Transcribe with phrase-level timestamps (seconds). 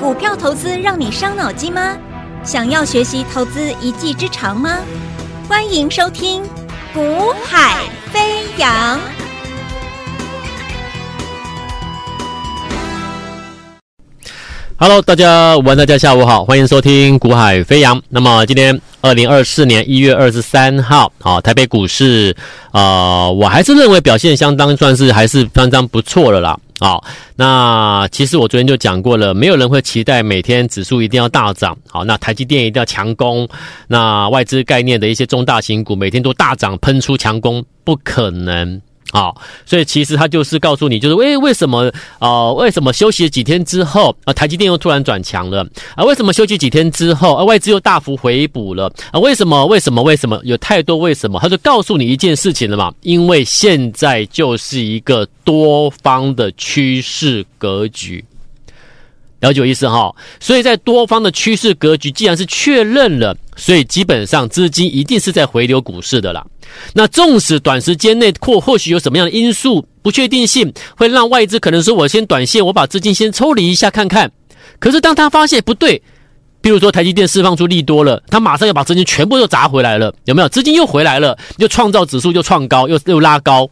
[0.00, 1.96] 股票投资让你伤脑筋吗？
[2.42, 4.78] 想要学习投资一技之长吗？
[5.48, 6.42] 欢迎收听
[6.92, 8.98] 《股海飞扬》。
[14.76, 17.98] Hello，大家午安，大家下午好，欢迎收听《股海飞扬》。
[18.08, 22.34] 那么今天二零二四年一月二十三号，好，台北股市，
[22.72, 26.58] 呃，我还是认为表现相当算是还是相当不错的啦。
[26.80, 27.04] 好，
[27.36, 31.76] 那其实我昨天就讲过了，没有人会期待每天指数一定要大涨。
[31.86, 33.46] 好，那台积电一定要强攻，
[33.88, 38.80] 那外资概念的一些中大型股每天都大涨，喷出强攻，不可能。
[39.14, 45.64] 好，所以其实他就是告诉你，就是为为什么呃，为什么休息了几天之后啊，台积电又突然转强了
[45.94, 46.02] 啊？
[46.02, 49.20] 为什么休息几天之后啊，外资又大幅回补了啊？
[49.20, 49.64] 为什么？
[49.66, 50.02] 为什么？
[50.02, 50.40] 为什么？
[50.42, 51.38] 有太多为什么？
[51.38, 58.24] 他就告诉你一件事情了嘛，因为现在就是一个多方的趋势格局。
[59.38, 66.44] 了解我意思哈，所以在多方的趋势格局既然是确认了，所以基本上资金一定是在回流股市的啦。
[66.94, 74.30] 那纵使短时间内或或许有什么样的因素不确定性，会让外资可能说我先短线，我把资金先抽离一下看看。
[74.78, 76.02] 可是当他发现不对，
[76.60, 80.48] 比如说台积电释放出利多了，他马上要把资金全部又砸回来了，有没有？
[80.48, 83.68] 资金又回来了，又创造指数又创高，又又拉高。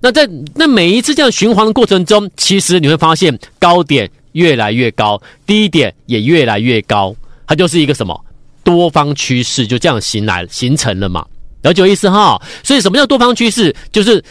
[0.00, 4.10] 那在那每一次这样循环的过程中，其实你会发现高点。
[4.36, 8.22] 越来越高，低点也越来越高，它就是一个什么
[8.62, 11.24] 多方趋势，就这样形来形成了嘛？
[11.66, 12.40] 了解意思哈？
[12.62, 13.74] 所以什么叫多方趋势？
[13.90, 14.22] 就是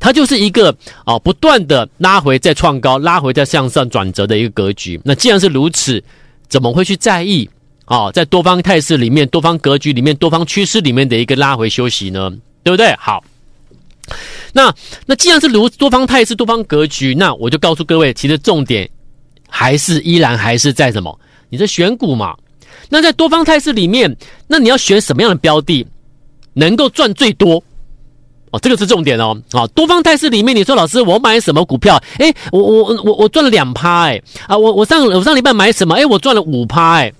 [0.00, 5.00] 它就是一个啊，不断的拉回再创高，拉回再向上转折的一个格局。
[5.04, 6.02] 那既然是如此，
[6.48, 7.48] 怎么会去在意
[7.84, 8.10] 啊？
[8.10, 12.30] 在多方态势里面、多方格局里面、多方趋势里面的一个拉回休息呢？
[12.64, 12.92] 对不对？
[12.98, 13.22] 好，
[14.52, 14.74] 那
[15.06, 18.90] 那既然是如多方态势、多方格局，那我就告诉各位，其实重点。
[19.48, 21.20] 还是依然还是在什么？
[21.48, 22.34] 你在选股嘛？
[22.90, 24.14] 那在多方态势里面，
[24.48, 25.86] 那你要选什么样的标的，
[26.56, 27.62] 能够赚最多？
[28.50, 29.36] 哦，这个是重点哦。
[29.52, 32.02] 啊，多方态势里面，你说老师，我买什么股票？
[32.18, 35.94] 哎，我我我我赚了两趴，哎啊，我我上我上礼拜买什么？
[35.94, 37.12] 哎，我赚了五趴，哎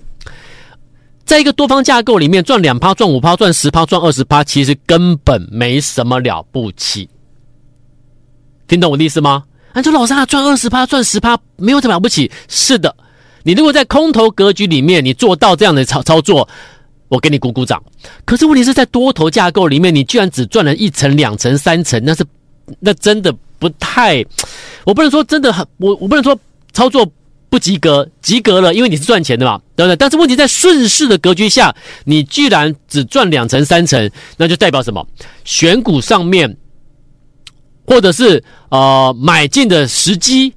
[1.25, 7.09] 在一个多方架构里面赚两趴、赚五趴、赚十趴、赚二十趴，其实根本没什么了不起。
[8.65, 9.43] 听懂我的意思吗？
[9.73, 12.31] 啊说老师啊，赚二十趴，赚十趴，没有什么了不起。
[12.47, 12.95] 是的，
[13.43, 16.47] 你如果在空头格局里面，你做到这样的操操作，
[17.09, 17.81] 我给你鼓鼓掌。
[18.25, 22.25] 可是问题是在多头架构里面，你居然只赚了一层、两层、三层，那是
[22.79, 24.25] 那真的不太。
[24.85, 26.37] 我不能说真的很，我我不能说
[26.73, 27.09] 操作
[27.49, 29.95] 不及格，及格了，因为你是赚钱的嘛，对不对？
[29.95, 31.75] 但是问题在顺势的格局下，
[32.05, 35.05] 你居然只赚两层、三层，那就代表什么？
[35.43, 36.57] 选股上面。
[37.89, 40.53] 或者是呃买进的时机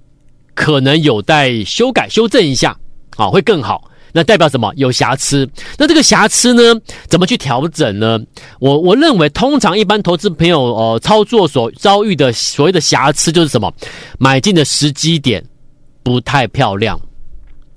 [0.53, 2.77] 可能有待修改修正一下，
[3.17, 3.90] 啊，会更好。
[4.13, 4.73] 那代表什么？
[4.77, 5.49] 有瑕疵。
[5.79, 6.63] 那这个瑕疵呢，
[7.09, 8.19] 怎么去调整呢？
[8.59, 13.73] 我我认为，通常一般投资朋友呃操作所遭遇的所谓的瑕疵就是什么？
[14.19, 15.45] 买进的时机点
[16.03, 17.01] 不太漂亮。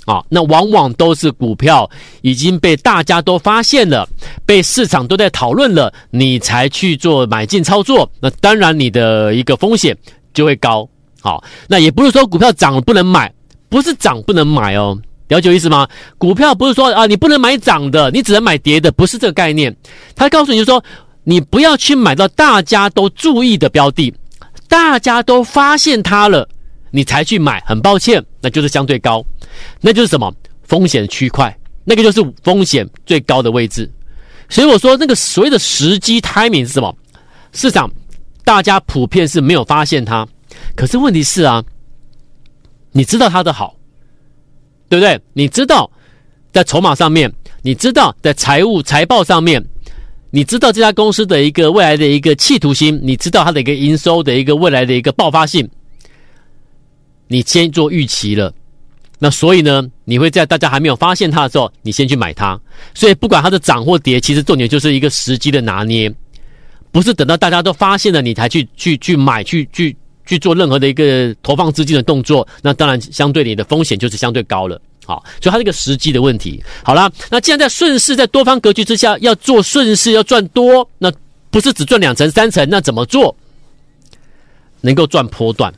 [0.06, 1.90] 啊，那往往都是股票
[2.24, 4.06] 已经被大家都发现了，
[4.46, 9.98] 被市场都在讨论了，你才去做买进操作，那当然你的一个风险
[10.34, 10.86] 就会高。
[11.22, 13.34] 好，那也不是说股票涨了不能买，
[13.70, 15.88] 不是涨不能买哦，了解意思吗？
[16.18, 19.76] 股票不是说啊，你不能买涨的，你只能买跌的，不是这个概念。
[20.16, 20.84] 他告诉你就说，
[21.24, 24.14] 你不要去买到大家都注意的标的，
[24.68, 26.48] 大家都发现它了。
[26.96, 29.26] 你才去买，很抱歉，那就是相对高，
[29.82, 33.92] 那就是什么风险区块，那个就是风险最高的位置。
[34.48, 36.96] 所以我说，那个所谓的时机 timing 是什么？
[37.52, 37.90] 市场
[38.44, 40.28] 大家普遍是没有发现它，
[40.76, 41.64] 可是问题是啊，
[42.92, 43.76] 你知道它的好，
[44.94, 45.20] 对不对？
[45.34, 45.90] 你知道
[46.52, 47.34] 在筹码上面，
[47.64, 49.64] 你知道在财务财报上面，
[50.30, 55.68] 你知道这家公司的一个未来的一个企图心，你知道它的一个营收的一个未来的一个爆发性。
[57.28, 58.54] 你先做预期了，
[59.18, 62.60] 那所以呢，你会在大家还没有发现它的时候，你先去买它。
[62.94, 66.14] 所以不管它的涨或跌，其实重点就是一个时机的拿捏，
[66.92, 72.48] 不是等到大家都发现了你才去去去买去去去做任何的一个投放资金的动作。
[72.62, 74.80] 那当然，相对你的风险就是相对高了。
[75.06, 76.64] 好，所以它是一个时机的问题。
[76.84, 81.12] 好啦，那既然在顺势在多方格局之下要做顺势要赚多，那
[81.52, 83.36] 不是只赚两成三成，那怎么做
[84.82, 85.74] 能够赚波段？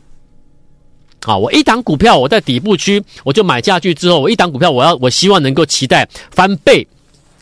[1.23, 6.87] 好，我一档股票，我在底部区，我就买下去之后，我一档股票，我要我希望能够期待翻倍，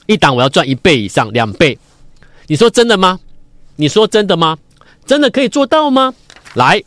[0.05, 1.77] 一档我要赚一倍以上，两倍。
[2.47, 3.19] 你说真的吗？
[3.75, 4.57] 你说真的吗？
[5.05, 6.13] 真的可以做到吗？
[6.53, 6.81] 来，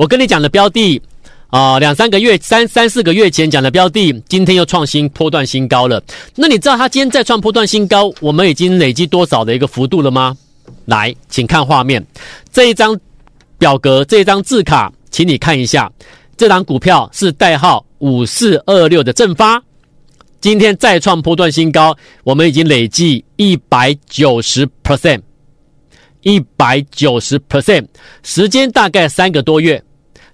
[0.00, 0.98] 我跟你讲的标的，
[1.48, 6.02] 啊，两三个月、三三四个月前讲的标的，今天又创新波段新高了。
[6.34, 10.34] 那你知道它今天再创波段新高，我们已经累积多少的一个幅度了吗？
[10.86, 12.02] 来，请看画面，
[12.50, 12.98] 这一张
[13.58, 15.92] 表格，这一张字卡，请你看一下，
[16.34, 19.62] 这档股票是代号五四二六的正发，
[20.40, 21.94] 今天再创波段新高，
[22.24, 25.20] 我们已经累计一百九十 percent，
[26.22, 27.86] 一百九十 percent，
[28.22, 29.82] 时间大概三个多月。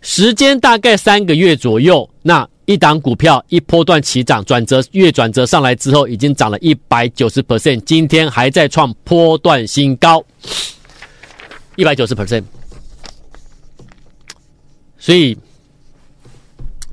[0.02, 10.24] 时间大概三个月左右，那一档股票一波段起涨，转折月转折上来之后，已经涨了一百九十 percent，今天还在创波段新高，
[11.76, 12.44] 一百九十 percent。
[14.98, 15.36] 所以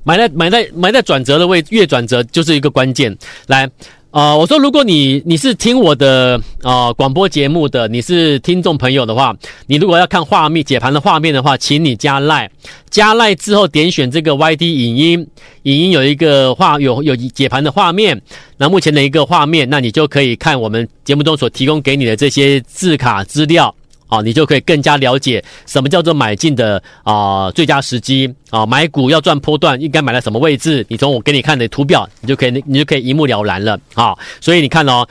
[0.04, 3.18] 买在买在买在转折的位，月转折就是一个关键。
[3.48, 3.70] 来。
[4.14, 12.48] 啊、我说，如果你你是听我的啊、广播节目的，你是听众朋友的话，你如果要看画面解盘的画面的话，请你加赖，
[12.92, 15.28] 加赖之后点选这个 YD 影音，
[15.64, 18.22] 影音有一个画有有解盘的画面，
[18.58, 23.74] 那目前的一个画面，那你就可以看我们节目中所提供给你的这些字卡资料。
[24.14, 30.86] 啊，你就可以更加了解什么叫做买进的啊最佳时机啊，买股要赚波段应该买在什么位置？
[30.88, 34.16] 你从我给你看的图表，你就可以你就可以一目了然了啊。
[34.40, 35.08] 所以你看哦，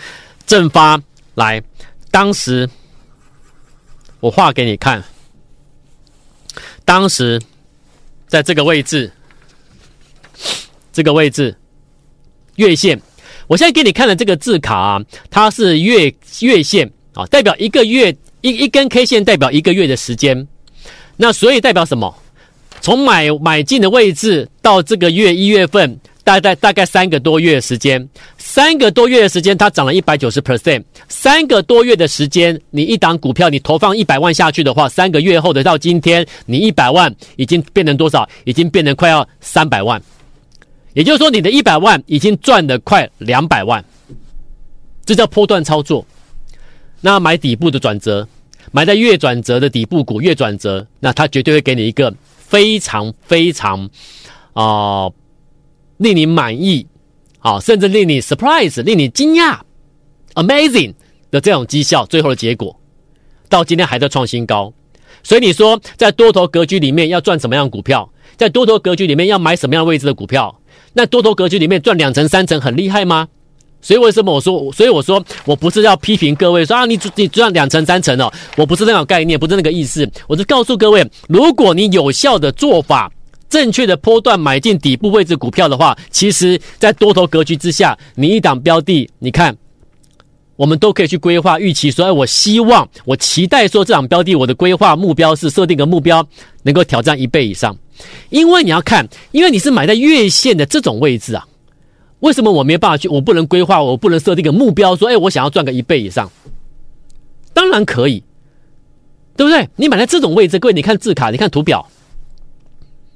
[0.46, 1.02] 正发
[1.34, 1.60] 来，
[2.12, 2.68] 当时
[4.20, 5.02] 我画给你看，
[6.84, 7.42] 当时
[8.28, 9.10] 在这个位置，
[10.92, 11.56] 这个位置
[12.54, 13.02] 月线，
[13.48, 18.16] 我现在给你看的这个字卡啊，它是月月线啊，代表一个月。
[18.42, 20.46] 一一根 K 线代表一个月的时间，
[21.16, 22.14] 那所以代表什么？
[22.80, 28.08] 从买买进的位置到这个月一月份，大概大概三个多月的时间，
[28.38, 38.28] 三个多月的时间它涨了一百九十 percent，三个多月的时间，你一档股票你投放一百万下去的话，三个月后的到今天，你一百万已经变成多少？
[38.42, 40.02] 已经变成快要三百万，
[40.94, 43.84] 也就是说你的一百万已经赚了快两百万，
[45.06, 46.04] 这叫波段操作。
[47.02, 48.26] 那买底部的转折，
[48.70, 53.90] 买在月转折的底部股，月转折，那它绝对会给你一个非常非常
[54.54, 55.10] 啊、
[55.96, 56.86] 令你满意
[57.40, 59.58] 啊，甚至令你 surprise、令你惊讶、
[60.34, 60.94] amazing
[61.30, 62.74] 的这种绩效，最后的结果
[63.48, 64.72] 到今天还在创新高。
[65.24, 68.08] 所以你说，在多头格局里面要赚什么样的股票？
[68.36, 70.60] 在多头格局里面要买什么样位置的股票？
[70.94, 73.28] 那多头格局里面赚两成三成很厉害吗？
[73.82, 74.72] 所以为什么我说？
[74.72, 80.08] 所以我说我不是要批评各位说啊，你你赚两成三成哦，我不是那种概念，不是那个意思。
[80.28, 83.10] 我是告诉各位，如果你有效的做法，
[83.50, 89.54] 正确的波段买进底部位置股票的话，其实在多头格局之下，你一档标的，你看，
[90.56, 96.26] 我们都可以去规划预期说，哎，我希望，我期待说这档标的，我的规划目标是设定个目标，
[96.62, 97.76] 能够挑战一倍以上。
[98.30, 101.44] 因为你要看，因为你是买在月线的这种位置啊。
[102.22, 103.08] 为什么我没办法去？
[103.08, 106.30] 我不能规划，我不能设定个目标，说，哎，我想要赚个一倍以上。
[107.52, 108.22] 当然可以，
[109.36, 109.68] 对不对？
[109.74, 111.84] 你买在这种位置，各位，你看字卡，你看图表，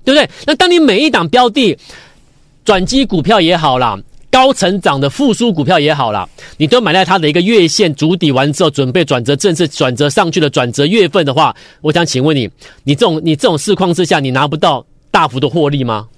[0.05, 0.29] 对不对？
[0.44, 1.79] 那当你每一档标的
[2.64, 3.97] 转机股票也好啦，
[4.29, 12.50] 高成长的复苏股票也好啦，你都买在它的一个月线筑底完之后，准备转折正式转折上去的转折月份的话，我想请问你，
[12.82, 16.09] 你这种你这种市况之下，你拿不到大幅的获利吗？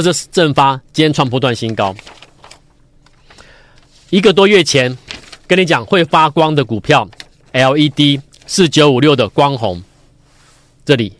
[0.00, 1.94] 这是正发，今天创波段新高。
[4.08, 4.96] 一个多月前
[5.46, 7.06] 跟你讲会发光的股票
[7.52, 9.82] ，LED 四九五六的光弘，
[10.86, 11.12] 这里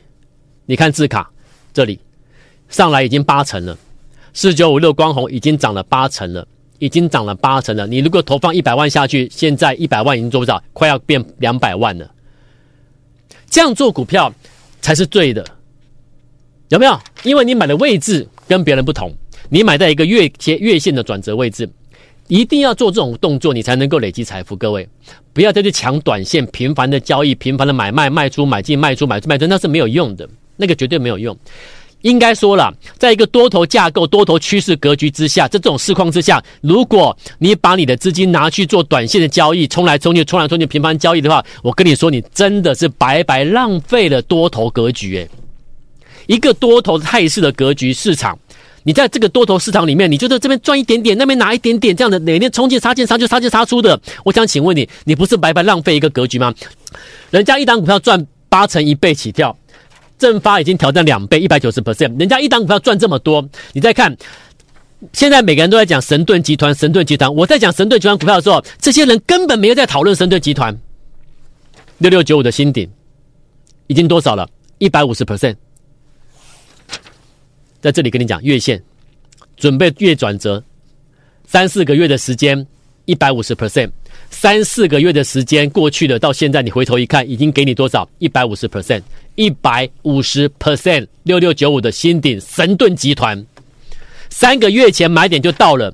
[0.65, 1.31] 你看字卡，
[1.75, 2.01] 这里
[2.71, 3.77] 上来已经八成了，
[4.33, 7.87] 四九五六光弘已经涨了八成了，已经涨了八成了。
[7.87, 12.11] 你如果投放一百万下去，现在一百万已经做不到，快要变两百万了。
[13.51, 14.33] 这样做股票
[14.81, 15.45] 才是对的，
[16.71, 16.99] 有没有？
[17.23, 18.27] 因为你买的位置。
[18.49, 19.13] 跟别人不同，
[19.49, 21.69] 你买在一个月线月线的转折位置，
[22.29, 24.57] 一定要做这种动作，你才能够累积财富。
[24.57, 24.89] 各位，
[25.33, 31.37] 不要再去抢短线，频繁的交易，频繁的买卖、卖出、买进、卖出、买出、卖出，那是没有用的，那个绝对没有用。
[32.03, 45.29] 应该说了，在一个多头架构、多头趋势格局之下，在这种市况之下，如果你把你的资金拿去做短线的交易，冲来冲去、冲来冲去、频繁交易的话，我跟你说，你真的是白白浪费了多头格局，诶。
[46.33, 48.39] 一个多头态势的格局市场，
[48.85, 56.55] 你在这个多头市场里面，你就在这边赚一点点，那边拿一点点，这样的哪天冲进杀进杀就杀进杀出的，我想请问你，你不是白白浪费一个格局吗？
[57.31, 59.55] 人家一档股票赚八成一倍起跳，
[60.19, 64.17] 正发已经挑战两倍一百九十 percent，人家一档股票赚这么多，你再看，
[65.13, 70.75] 现在每个人都在讲神盾集团，神盾集团，我在讲神盾集团股票的时候，这些人根本没有在讨论神盾集团，
[71.99, 72.89] 六六九五的新顶
[73.87, 74.49] 已经多少了？
[74.79, 75.57] 一百五十 percent。
[77.83, 78.81] 在这里跟你讲月线，
[79.57, 80.63] 准备月转折，
[81.45, 82.65] 三四个月的时间，
[83.07, 83.91] 一百五十 percent，
[84.31, 88.09] 三四个月的时间过去了，到现在你回头一看，已经给你多少？
[88.21, 89.03] 一百五十 percent，
[89.35, 93.45] 一百五十 percent，六六九五的新鼎神盾集团，
[94.31, 95.93] 三个月前买点就到了，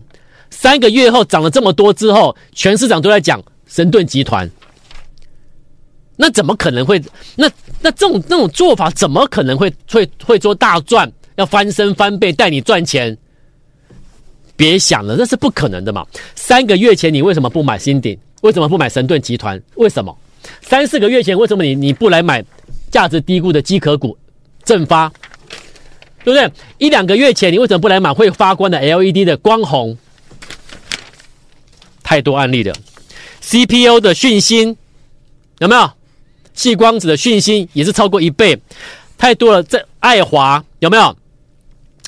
[0.51, 4.47] 三个月后涨了这么多之后，全市场都在讲神盾集团。
[6.17, 7.01] 那怎么可能会？
[7.35, 11.11] 那那这种那种做法怎么可能会会会做大赚？
[11.39, 13.17] 要翻身翻倍带你赚钱？
[14.57, 16.05] 别想了，那是不可能的嘛！
[16.35, 18.19] 三个月前你为什么不买新鼎？
[18.43, 19.61] 为什么不买神盾集团？
[19.77, 20.17] 为什么？
[20.61, 22.45] 三四个月前为什么你你不来买
[22.91, 24.19] 价值低估的机壳股
[24.65, 25.09] 正发？
[26.25, 26.51] 对不对？
[26.79, 29.97] 一两个月前你为什么不来买会发光的 LED 的光红？
[32.03, 32.75] 太多案例了
[33.41, 34.77] ，CPU 的讯芯
[35.61, 35.89] 有没有？
[36.57, 38.61] 矽光子的讯芯也是超过一倍，
[39.17, 39.63] 太多了。
[39.63, 41.17] 这爱华有没有？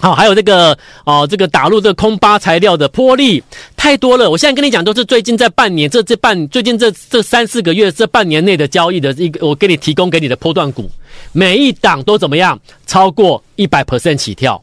[0.00, 3.42] 好，还有这个哦，这个打入这个空巴材料的波丽，
[3.76, 4.30] 太多了。
[4.30, 10.90] 我现在跟你讲，都是最近在半年，这这半最近这这三四个月这半年内的交易的一个，我给你提供给你的波段股，
[11.32, 12.58] 每一档都怎么样？
[12.86, 14.62] 超过一百 percent 起跳，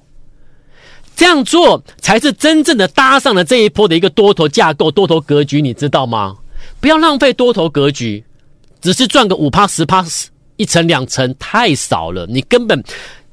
[1.15, 6.35] 这样做才是真正的搭上了这一波的一个多头架构、多头格局，你知道吗？
[6.79, 8.23] 不要浪费多头格局。
[8.79, 10.05] 只是赚个五趴十趴，
[10.55, 12.27] 一层两层太少了。
[12.29, 12.81] 你根本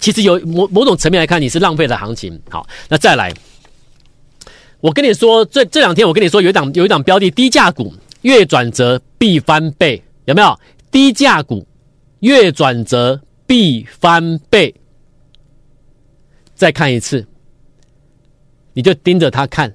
[0.04, 2.38] 其实有某某种层面来看，你是浪费了行情。
[2.50, 3.32] 好，那再来，
[4.82, 10.60] 我跟你说，这这两天我跟你说，有一档有一档标的低价股，月转折必翻倍，有没有？
[10.90, 11.66] 低价股
[12.20, 14.74] 月转折必翻倍。
[16.54, 17.26] 再看一次，
[18.74, 19.72] 你就盯着它看。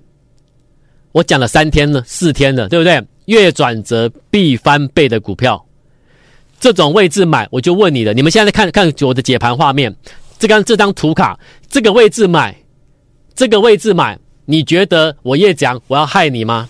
[1.11, 3.03] 我讲了三天了，四天了，对不对？
[3.25, 5.65] 月转折必翻倍的股票，
[6.59, 8.13] 这种位置买，我就问你了。
[8.13, 9.95] 你们现在看看我的解盘画面，
[10.39, 12.55] 这张这张图卡，这个位置买，
[13.35, 16.67] 这个位置买，你觉得我叶讲我要害你吗？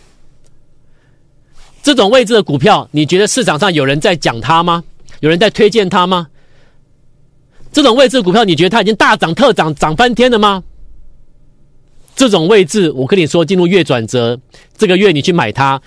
[1.81, 4.83] 这种位置的股票，你觉得市场上有人在讲它吗？
[5.21, 6.27] 有人在推荐它吗？
[7.71, 10.63] 这种位置的股票，你觉得它已经大涨特涨，涨翻天了吗？
[12.15, 14.37] 这种位置，我跟你说，进入月转折，
[14.77, 15.81] 这个月你去买它。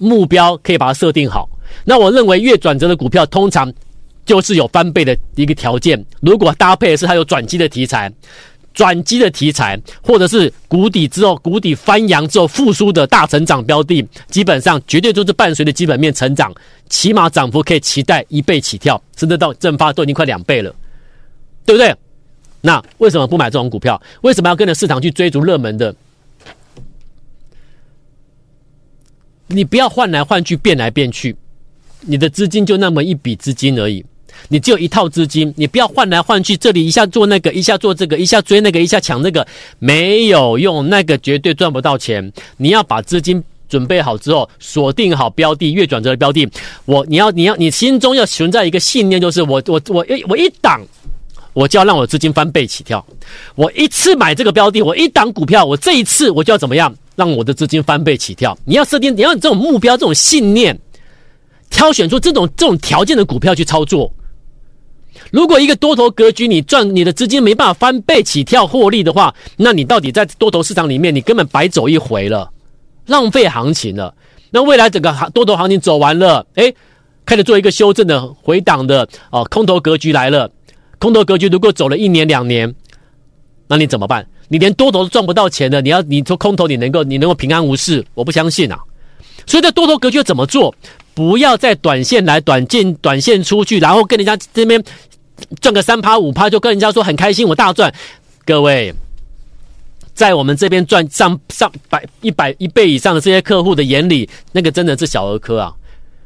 [0.00, 1.48] 目标可以把它设定好。
[1.84, 3.72] 那我认为月转折的股票通常
[4.28, 6.04] 就是有翻倍的一个条件。
[6.20, 8.12] 如果搭配的是它有转机的题材，
[8.74, 16.54] 转机的题材，或者是谷底之后谷底翻扬之后复苏的大成长标的，基本上绝对都是伴随着基本面成长，
[16.90, 20.72] 起码涨幅可以期待一倍起跳，甚至到正发都已经快两倍了，
[21.64, 21.92] 对不对？
[22.60, 24.00] 那为什么不买这种股票？
[24.20, 25.94] 为什么要跟着市场去追逐热门的？
[29.46, 31.34] 你不要换来换去，变来变去，
[32.02, 34.04] 你的资金就那么一笔资金而已，
[34.46, 39.46] 你只有一套资金，你不要换来换去，这里一下做那个，一下做这个，一下追那个，一下抢那个，
[39.78, 42.32] 没有用，那个绝对赚不到钱。
[42.56, 46.48] 你要把资金准备好之后，锁定好标的，月转折的标的。
[46.84, 50.80] 我，你要，你要，你心中要存在一个信念，就是我，我，我一，我一档，
[51.52, 53.04] 我就要让我资金翻倍起跳。
[53.54, 56.94] 我一次买这个标的，我一档股票，我这一次我就要怎么样？
[57.16, 60.78] 让我的资金翻倍起跳，你要设定，你要这种目标、这种信念，
[61.68, 64.08] 挑选出这种这种条件的股票去操作。
[65.30, 72.50] 如果一个多头格局，你赚你的资金没办法翻倍起跳获利的话，那你到底在多头市场里面，你根本白走一回了，
[73.06, 74.14] 浪费行情了。
[74.50, 76.74] 那未来整个行多头行情走完了，诶，
[77.26, 80.50] 开始做一个修正的回档的哦，空头格局来了，
[80.98, 82.74] 空头格局如果走了一年两年，
[83.66, 84.26] 那你怎么办？
[84.48, 88.02] 你连多头都赚不到钱的，你要你做空头，你能够你能够平安无事？
[88.14, 88.78] 我不相信啊！
[89.44, 90.74] 所以在多头格局怎么做？
[91.12, 94.82] 不要在短线来短进短线出去，然后跟人家这边
[95.60, 97.92] 赚个三趴五趴，就跟人家说很开心，我大赚。
[98.44, 98.94] 各位，
[100.14, 105.74] 在我们这边赚上上百一百一倍以上的这些客户的眼里，那个真的是小儿科啊，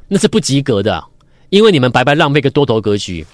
[0.08, 1.04] 那是不及格的，
[1.50, 3.26] 因为你们白白浪费个多头格局。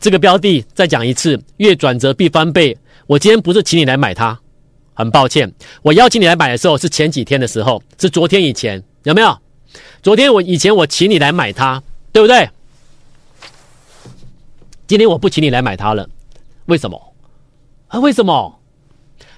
[0.00, 2.76] 这个标的再讲一次，月转折必翻倍。
[3.06, 4.38] 我今天不是请你来买它，
[4.92, 5.50] 很抱歉。
[5.82, 9.38] 我邀请你来买的时候是前几天的时候，是昨天以前，有没有？
[10.02, 11.82] 昨天我以前我请你来买它，
[12.12, 12.48] 对不对？
[14.86, 16.08] 今天我不请你来买它了，
[16.66, 17.14] 为什么？
[17.88, 18.60] 啊，为什么？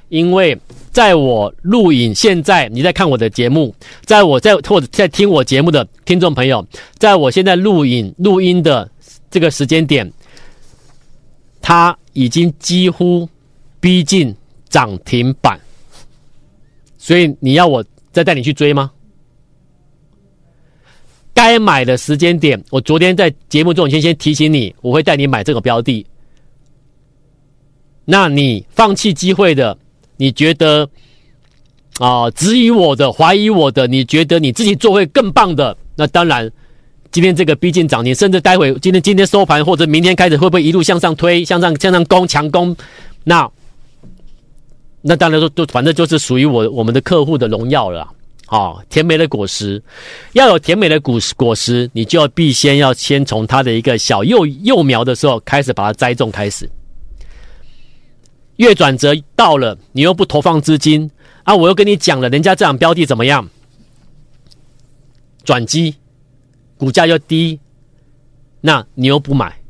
[0.09, 0.59] 因为
[0.93, 3.75] 在我录影，现在你在看我的节目，
[4.05, 6.67] 在我在或者在听我节目的听众朋友，
[6.99, 8.91] 在我现在录影录音的
[9.31, 10.13] 这个时间点，
[11.61, 13.29] 它已经几乎。
[13.79, 14.35] 逼近
[14.69, 15.61] 涨停板，
[16.99, 18.91] 所以你要我再带你去追吗？
[21.37, 26.05] 该买的时间点，我昨天在节目中先先提醒你，我会带你买这个标的。
[28.07, 29.77] 那你放弃机会的，
[30.17, 30.89] 你觉得
[31.99, 36.51] 啊、质疑我的、怀疑我的，你觉得你自己做会更棒的，那当然，
[37.13, 42.75] 今天这个逼近涨停，甚至待会今天今天收盘或者明天开始会不会一路向上推、向上向上攻、强攻？
[43.25, 43.47] 那
[45.03, 48.09] 那当然说，就反正就是属于我我们的客户的荣耀了。
[48.49, 49.83] 好、哦，甜美的果实，
[50.33, 56.71] 要有甜美的果果实，你就要必先要先从它的一个小幼幼苗的时候开始把它栽种开始。
[58.57, 61.11] 月转折到了，你又不投放资金
[61.43, 61.55] 啊！
[61.55, 63.49] 我又跟你讲了，人家这场标的怎么样？
[65.45, 65.97] 转机，
[66.79, 67.59] 股价又低，
[68.61, 69.61] 那你又不买？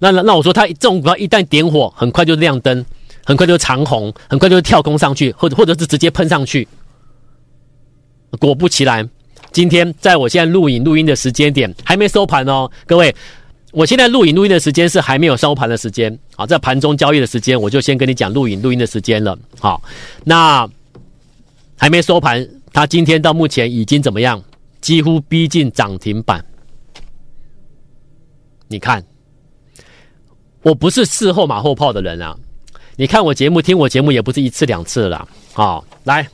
[0.00, 2.84] 那那那我说，它这种股票一旦点火，很快就亮灯，
[3.24, 6.66] 很快就长红，很快就跳空上去，或者或者是直接喷上去。
[8.38, 9.08] 果不其然，
[9.52, 13.14] 今天在我现在录影录音的时间点还没收盘哦，各位。
[13.72, 19.34] 我现在录影录音的时间是还没有收盘的时间，好，在盘中交易的时间，我就先跟你讲录影录音的时间了。
[19.58, 19.82] 好，
[20.24, 20.68] 那
[21.78, 24.42] 还没收盘，它今天到目前已经怎么样？
[24.82, 26.44] 几乎逼近涨停板。
[28.68, 29.02] 你看，
[30.60, 32.36] 我不是事后马后炮的人啊。
[32.96, 35.26] 你看我节目，听我节目也不是一次两次了。
[35.54, 36.28] 好，来，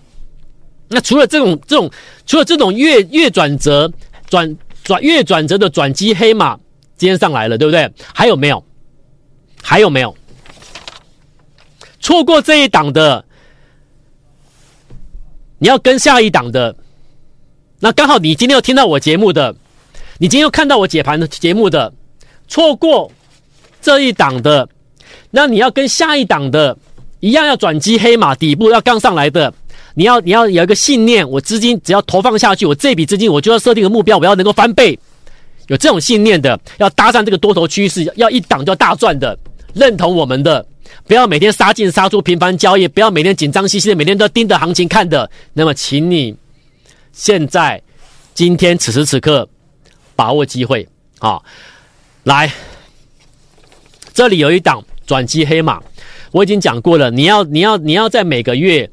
[0.88, 1.90] 那除了这种这种，
[2.26, 3.90] 除了这种月月转折
[4.28, 6.58] 转转月转折的转机黑马。
[6.96, 7.88] 今天上来了，对不对？
[8.12, 8.64] 还有没有？
[9.62, 10.16] 还有没有？
[12.00, 13.24] 错过这一档的，
[15.60, 16.74] 你要跟下一档的。
[17.78, 19.54] 那刚好你今天又听到我节目的，
[20.18, 21.94] 你今天又看到我解盘的节目的，
[22.48, 23.12] 错过
[23.80, 24.68] 这一档的，
[25.30, 26.76] 那你要跟下一档的
[27.20, 29.54] 一样，要转机黑马底部要刚上来的，
[29.98, 34.96] 你要你要有一个信念，我资金只要投放下去，我这笔资金我就要设定个目标，我要能够翻倍。
[35.66, 39.36] 有这种信念的，要搭上这个多头趋势，要一档就大赚的，
[39.74, 40.64] 认同我们的，
[41.08, 45.28] 不要每天杀进杀出频繁交易，不要每天紧张兮兮的，每天都盯着行情看的。
[45.52, 46.32] 那么，请你
[47.12, 47.82] 现在
[48.34, 49.48] 今天此时此刻
[50.14, 51.42] 把握机会啊！
[52.22, 52.52] 来，
[54.14, 55.82] 这里有一档转机黑马，
[56.30, 58.88] 我已经讲过了，你要你要你要在每个月。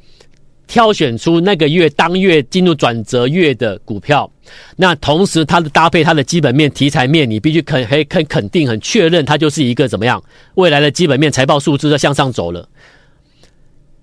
[0.67, 4.29] 挑选出那个月当月进入转折月的股票，
[4.75, 10.21] 那同时它的搭配它的基本面题材面，你必须肯很肯肯定很确认它就是一个怎么样
[10.55, 12.67] 未来的基本面财报数字在向上走了。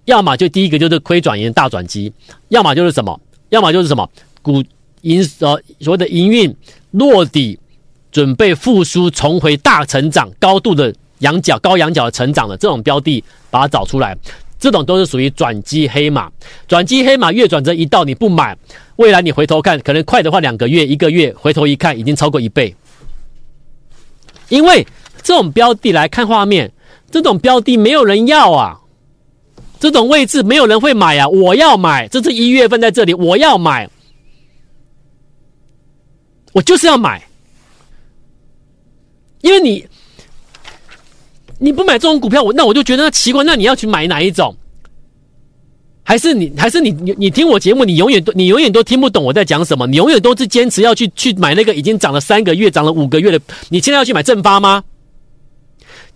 [0.05, 2.13] 要么就第一个就是亏转盈大转机，
[2.49, 3.21] 要么就是什么，
[3.51, 4.09] 要么就是什么
[4.43, 4.63] 股
[5.03, 6.55] 营呃所谓的营运
[6.91, 7.59] 落底，
[8.11, 14.17] 准备复苏重回大成长高度的仰角高仰角的成长的这种标的，把它找出来。
[14.63, 16.31] 这种都是属于转机黑马，
[16.69, 18.57] 转机黑马月转折一到你不买，
[18.95, 22.73] 未来你回头看，可能快的话两个月、一个月，回头一看已经超过一倍。
[24.51, 24.87] 因为
[25.21, 26.71] 这种标的来看画面，
[27.11, 28.79] 这种标的没有人要啊，
[29.81, 33.91] 这种位置没有人会买啊，我要买，这是一月份在这里，我要买，
[36.53, 37.21] 我就是要买，
[39.41, 39.85] 因为你。
[41.63, 43.45] 你不买这种股票，我那我就觉得那奇怪。
[43.45, 44.55] 那你要去买哪一种？
[46.03, 49.87] 还是你还是你你你听我节目，你永远都你永远都听不懂我在讲什么？
[49.87, 53.41] 你永远都是坚持要去去买那个已经涨了三个月、涨了五个月的。
[53.69, 54.83] 你现在要去买正发吗？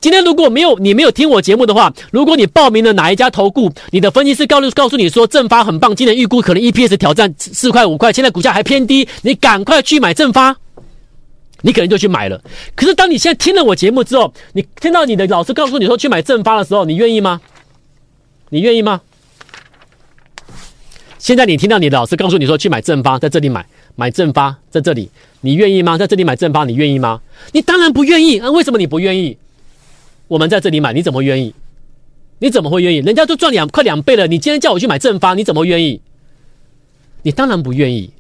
[0.01, 10.57] 今天如果没有你没有听我节目的话，如果你报名了哪一家投顾，你的分析师告诉告诉你说正发很棒，今年预估可能 EPS 挑战四块五块，现在股价还偏低，你赶快去买正发。
[11.63, 12.41] 你可能就去买了，
[12.75, 17.41] 可是当你现在听了我节目之后，你听到你的老师告诉你说去买正发的时候，你愿意吗？
[18.51, 19.01] 你愿意吗？
[21.19, 23.67] 现在你听到你的老师告诉你说去买正发，在这里买
[23.97, 25.99] 买正发，在这里，你愿意吗？
[25.99, 27.21] 在这里买正发，你愿意吗？
[27.53, 28.51] 你当然不愿意啊！
[28.51, 29.37] 为什么你不愿意？
[30.29, 31.55] 我们在这里买，你怎么愿意？
[32.39, 32.99] 你怎么会愿意？
[32.99, 36.01] 人家都赚两快两倍了，你今天叫我去买正发，你怎么愿意？
[37.23, 38.11] 你当然不愿意。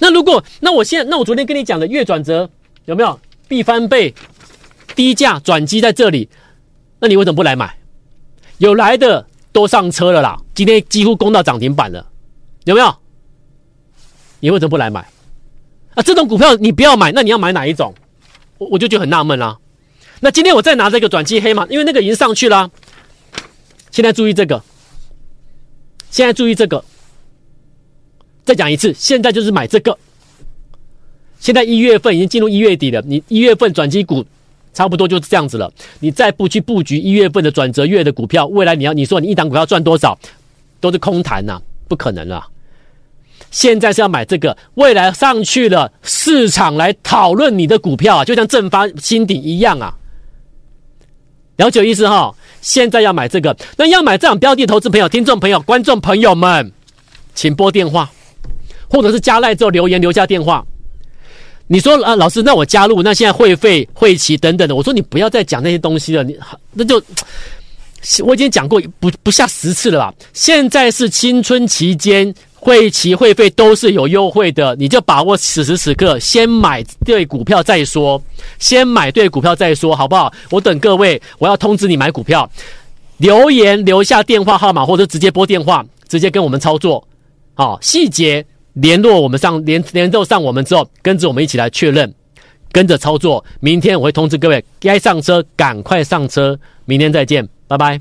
[0.00, 2.50] 那如果那我现在那我昨天跟你讲的月转折
[2.86, 4.12] 有没有必翻倍
[4.96, 6.28] 低价转机在这里？
[6.98, 7.78] 那你为什么不来买？
[8.58, 12.06] 有来的都上车了啦，今天几乎攻到涨停板了，
[12.64, 12.94] 有没有？
[14.40, 15.00] 你为什么不来买？
[15.94, 17.94] 啊，这种股票你不要买，那你要买哪一种？
[18.58, 19.58] 我我就觉得很纳闷啦。
[20.20, 22.70] 那今天我再拿这个转机黑马，因为那个已经上去了。
[23.90, 24.62] 现在注意这个，
[26.10, 26.84] 现在注意这个。
[28.50, 29.96] 再讲一次，现在就是买这个。
[31.38, 34.26] 现在一月份已经进入一月底了，你一月份转机股
[34.74, 35.72] 差不多就是这样子了。
[36.00, 40.18] 你再不去布局一月份的转折月的股票，未来你要你说你一档股票赚多少，
[40.80, 42.44] 都是空谈呐，不可能啊。
[43.52, 49.94] 现在是要买这个，未来上去了，市场来讨论你的股票啊，就像正发新鼎一样啊。
[51.58, 52.34] 了解意思哈？
[52.60, 56.72] 现在要买这个，那要买这样标的，投资朋友、听众朋友、观众朋友们，
[57.34, 58.10] 请拨电话，
[58.90, 60.62] 或者是加赖之后留言留下电话。
[61.66, 66.36] 你说啊，老师，那我加入，那现在会费、会期等等的，我说你不要再讲那些东西了，你
[66.72, 67.00] 那就
[68.24, 70.14] 我已经讲过不不下十次了吧？
[70.32, 72.34] 现在是青春期间。
[72.62, 78.22] 会期会费都是有优惠的，你就把握此时此刻，先买对股票再说，
[78.58, 80.30] 先买对股票再说，好不好？
[80.50, 82.46] 我等各位，我要通知你买股票，
[83.16, 87.02] 留言留下电话号码或者直接拨电话，直接跟我们操作，
[87.54, 92.14] 好，细节联络我们上联联络上我们之后，跟着我们一起来确认，
[92.72, 98.00] 跟着操作，明天我会通知各位该上车赶快上车，明天再见，拜拜。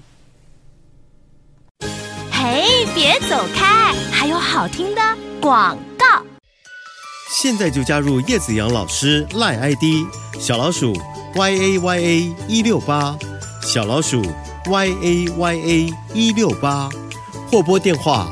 [2.32, 3.93] 嘿，别走开。
[4.12, 5.01] 还有好听的
[5.39, 6.05] 广告，
[7.32, 10.05] 现在就加入叶子阳老师赖 ID
[10.38, 10.93] 小老鼠
[11.36, 13.17] y a y a 一六八
[13.62, 14.21] 小老鼠
[14.67, 16.89] y a y a 一六八
[17.49, 18.32] 或拨电话